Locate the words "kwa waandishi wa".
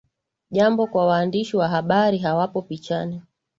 0.87-1.67